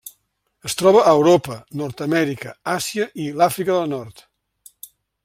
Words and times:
Es 0.69 0.75
troba 0.79 1.01
a 1.01 1.11
Europa, 1.17 1.57
Nord-amèrica, 1.81 2.53
Àsia 2.73 3.05
i 3.25 3.29
l'Àfrica 3.43 3.77
del 3.77 3.93
Nord. 3.93 4.25